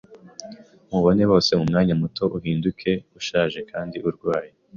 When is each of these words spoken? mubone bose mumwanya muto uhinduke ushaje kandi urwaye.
mubone 0.89 1.23
bose 1.31 1.49
mumwanya 1.59 1.93
muto 2.01 2.23
uhinduke 2.37 2.91
ushaje 3.19 3.59
kandi 3.71 3.97
urwaye. 4.07 4.51